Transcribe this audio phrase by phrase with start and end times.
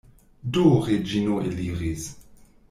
[0.55, 2.09] Do Reĝino eliris.